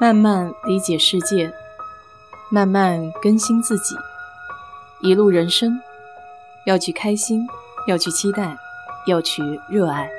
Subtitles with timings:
[0.00, 1.52] 慢慢理解世界，
[2.48, 3.94] 慢慢更新自己。
[5.02, 5.78] 一路人生，
[6.64, 7.46] 要去开心，
[7.86, 8.56] 要去期待，
[9.06, 10.10] 要去热爱。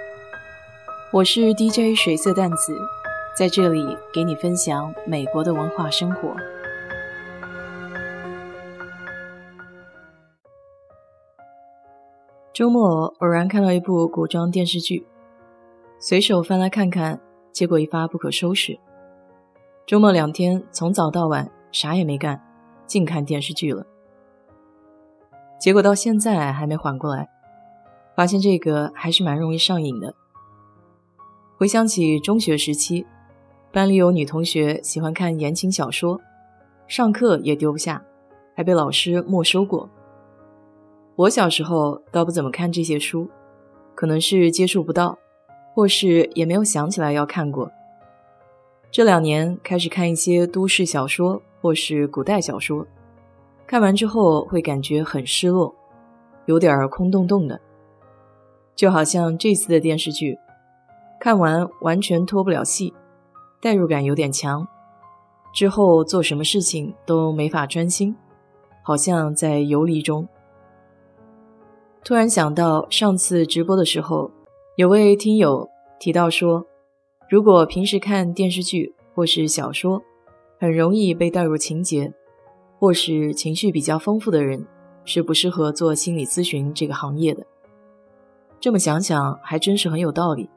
[1.12, 2.79] 我是 DJ 水色淡子，
[3.36, 6.35] 在这里给你分享美国的文化生活。
[12.53, 15.07] 周末偶然看到一部古装电视剧，
[15.97, 17.20] 随手翻来看看，
[17.52, 18.77] 结果一发不可收拾。
[19.91, 22.41] 周末两天，从早到晚啥也没干，
[22.88, 23.86] 净看电视剧了。
[25.59, 27.27] 结果到现在还没缓过来，
[28.16, 30.16] 发现这个还是蛮容易上瘾的。
[31.58, 33.05] 回想起中学时期，
[33.73, 36.22] 班里有女同学喜欢看言情小说，
[36.88, 38.02] 上课也丢不下，
[38.55, 39.89] 还被老师没收过。
[41.17, 43.30] 我小时候倒不怎么看这些书，
[43.94, 45.20] 可能是接触不到，
[45.73, 47.70] 或是也没有想起来要看过。
[48.91, 52.86] 这两年开始看一些都市小说或是古代小说，
[53.66, 55.73] 看完之后会感觉很失落，
[56.45, 57.58] 有点空洞洞的，
[58.75, 60.38] 就好像这次的电视剧，
[61.22, 62.94] 看完完全脱不了戏，
[63.62, 64.67] 代入感有点强，
[65.53, 68.14] 之后做什么事情都没法专心，
[68.84, 70.28] 好像在游离中。
[72.03, 74.30] 突然想到上次直播的时候，
[74.75, 76.66] 有位听友提到说。
[77.32, 80.04] 如果平时看电视剧或是小说，
[80.60, 82.12] 很容易被带入情节，
[82.78, 84.68] 或是情绪比较丰富的人，
[85.06, 87.48] 是不适合做心理咨询这个行业的。
[88.59, 90.50] 这么想想，还真是很有道理。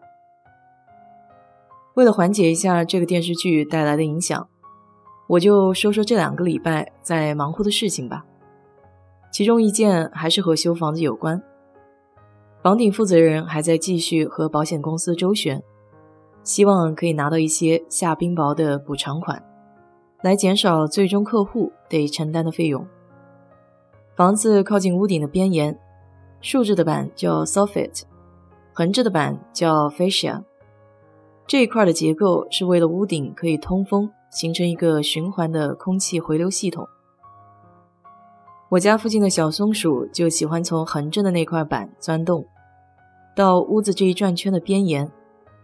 [1.95, 4.49] 为了缓解一下这个电视剧带来的影响，
[5.29, 8.27] 我就说说这两个礼拜在忙乎的事情吧。
[9.31, 11.41] 其中一件还是和修房子有关，
[12.65, 15.63] 房顶负责人还在继续和保险公司周旋。
[16.45, 19.43] 希望可以拿到一些下冰雹的补偿款，
[20.23, 22.87] 来减少最终客户得承担的费用。
[24.15, 25.77] 房子靠近屋顶的边沿，
[26.41, 28.03] 竖着的板叫 soffit，
[28.73, 30.45] 横着的板叫 fascia。
[31.47, 36.87] 这一块的结构是为了屋顶可以通风，形成一个循环的空气回流系统。
[38.69, 42.47] 我家附近的小松鼠就喜欢从横着的那块板钻洞，
[43.35, 45.11] 到屋子这一转圈的边沿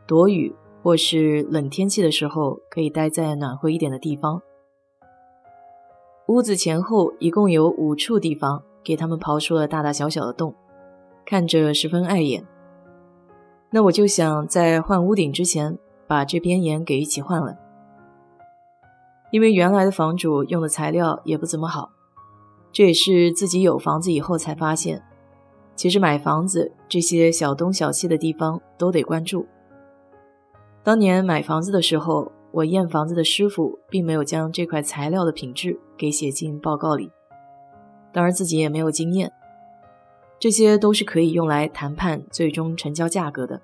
[0.06, 0.54] 躲雨。
[0.82, 4.41] 或是冷天气的时候，可以待在暖和一点的地方。
[6.26, 10.54] 屋子前后一共有五处地方，给他们刨出了大大小小的洞，
[11.26, 12.46] 看着十分碍眼。
[13.70, 17.56] 那我就想在换屋顶之前，把这边檐给一起换了，
[19.30, 21.90] 因为原来的房主用的材料也不怎么好。
[22.72, 25.02] 这也是自己有房子以后才发现，
[25.74, 29.46] 其实买房子这些小东小西的地方都得关注。
[30.82, 37.12] 当年买房子的时候，我验房子的师傅并没有将这块材料的品质给写进报告里，
[38.12, 39.30] 当然自己也没有经验，
[40.38, 43.60] 这些都是可以用来谈判最终成交价格的。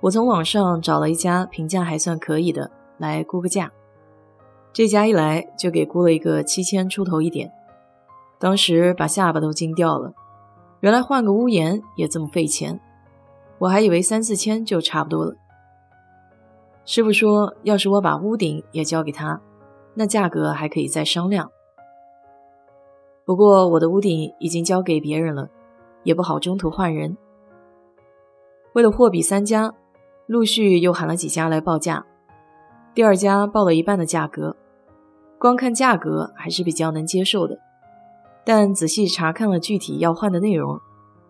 [0.00, 3.70] 我从网上找了一家评价还算可以的来估个价，
[4.72, 7.52] 这家一来就给估了一个七千出头一点，
[8.38, 10.14] 当时把下巴都惊掉了，
[10.80, 12.80] 原来换个屋檐也这么费钱。
[13.58, 15.34] 我还以为三四千就差不多了。
[16.84, 19.40] 师傅说，要是我把屋顶也交给他，
[19.94, 21.50] 那价格还可以再商量。
[23.24, 25.48] 不过我的屋顶已经交给别人了，
[26.04, 27.16] 也不好中途换人。
[28.74, 29.74] 为了货比三家，
[30.26, 32.04] 陆续又喊了几家来报价。
[32.94, 34.54] 第二家报了一半的价格，
[35.38, 37.58] 光看价格还是比较能接受的，
[38.44, 40.78] 但仔细查看了具体要换的内容，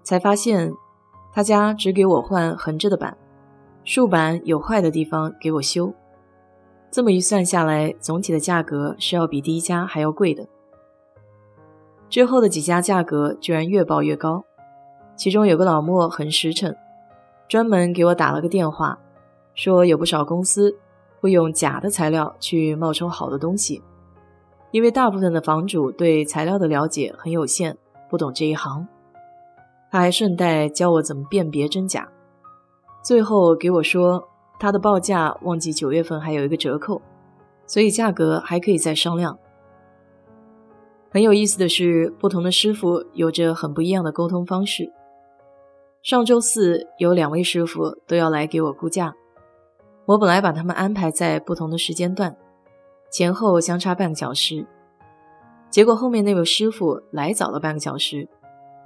[0.03, 0.75] 才发现。
[1.37, 3.15] 他家只给我换横着的板，
[3.85, 5.93] 竖板有坏的地方给我修。
[6.91, 10.47] 这么一算下来，总体的价格是要比第一家还要贵的。
[12.09, 14.47] 之后的几家价格居然越报越高，
[15.15, 16.75] 其中有个老莫很实诚，
[17.47, 18.99] 专门给我打了个电话，
[19.55, 20.75] 说有不少公司
[21.21, 23.83] 会用假的材料去冒充好的东西，
[24.71, 27.77] 因为大部分的房主对材料的了解很有限，
[28.09, 28.89] 不懂这一行。
[29.91, 32.09] 他还顺带教我怎么辨别真假，
[33.03, 34.29] 最后给我说
[34.59, 37.01] 他的报价忘记九月份还有一个折扣，
[37.67, 39.39] 所以价格还可以再商量。
[41.11, 44.93] 很有意思的是，不同的师傅有着很不一样的沟通方式。
[46.03, 49.15] 上周四有两位师傅都要来给我估价，
[50.05, 52.37] 我本来把他们安排在不同的时间段，
[53.11, 54.67] 前后相差半个小时，
[55.71, 58.29] 结果后面那位师傅来早了半个小时。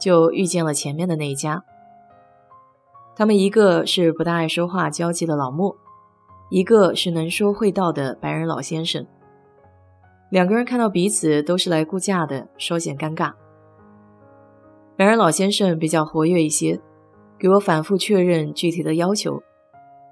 [0.01, 1.63] 就遇见了前面的那一家，
[3.15, 5.77] 他们一个是不大爱说话交际的老莫，
[6.49, 9.07] 一个是能说会道的白人老先生。
[10.31, 13.35] 两个人看到彼此都是来估价的，稍显尴尬。
[14.97, 16.81] 白人老先生比较活跃一些，
[17.39, 19.43] 给我反复确认具体的要求。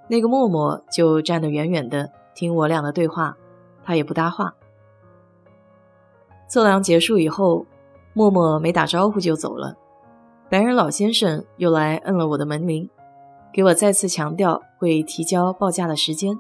[0.09, 3.37] 那个默默就站得远远的听我俩的对话，
[3.85, 4.55] 他也不搭话。
[6.49, 7.67] 测量结束以后，
[8.19, 9.77] 默默没打招呼就走了。
[10.51, 12.91] 白人老先生又来摁了我的门铃，
[13.53, 16.37] 给我再次强调会提交报价的时间。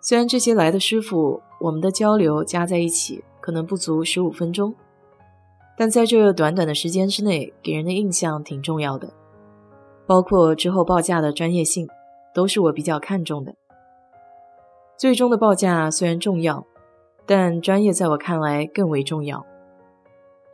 [0.00, 4.72] 虽然这些来的师傅，我们的交流加在一起可能不足十五分钟，
[5.76, 9.08] 但在这短短的时间之内，给人的印象挺重要的，
[10.06, 11.88] 包括之后报价的专业性，
[12.32, 13.52] 都是我比较看重的。
[14.96, 16.64] 最终的报价虽然重要，
[17.26, 19.44] 但专业在我看来更为重要。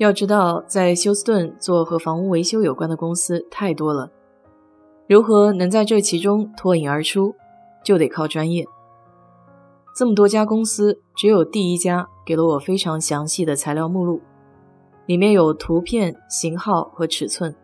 [0.00, 4.10] 要知道，在休斯顿做和房屋维修有关的公司太多了，
[5.06, 7.34] 如何能在这其中脱颖而出，
[7.84, 8.64] 就得靠专业。
[9.94, 14.22] 这么多家公司，只有第一家给了我非常详细的材料目录，
[15.04, 17.54] 里面有图片、型号和尺寸，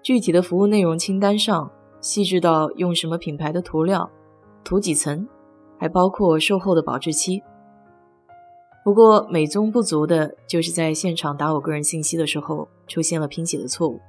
[0.00, 1.68] 具体的服务内容清单上
[2.00, 4.08] 细致到用什么品牌的涂料，
[4.62, 5.26] 涂几层，
[5.76, 7.42] 还包括售后的保质期。
[8.84, 14.00] 不过美中不足的就是在现场打我个人信息的时候出现了拼写的错误，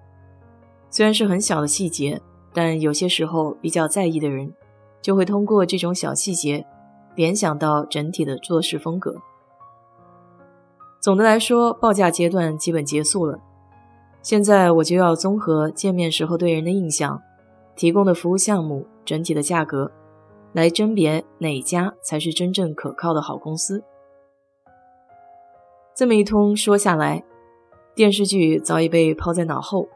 [0.90, 2.22] 虽然是很小的细节，
[2.54, 4.54] 但有些时候比较在意的人
[5.02, 6.66] 就会通过这种小细节。
[7.16, 9.18] 联想到整体的做事风格。
[11.02, 13.40] 总的来说，报价阶段基本结束了。
[14.22, 17.22] 现在我就要综合见面时候对人的印象、
[17.76, 19.92] 提供的服务项目、整体的价格，
[20.54, 23.84] 来甄别哪家才是真正可靠的好公司。
[26.00, 27.26] 这么一通说下来，
[27.94, 29.90] 电视剧早已被抛在脑后。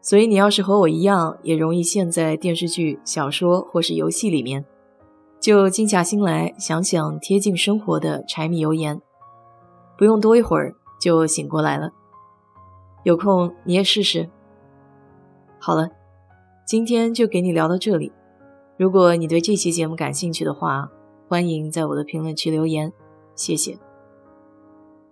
[0.00, 4.64] 所以你要是和我一样，也容易陷在电视剧、小说或是游戏里面。
[5.38, 8.98] 就静下心来想想贴近生活的柴米油盐，
[9.98, 11.90] 不用多一会儿就醒过来了。
[13.02, 14.30] 有空你也试试。
[15.58, 15.90] 好了，
[16.66, 18.10] 今天就给你聊到这里。
[18.78, 20.88] 如果你对这期节目感兴趣的话，
[21.28, 22.90] 欢迎在我的评论区留言，
[23.34, 23.76] 谢谢。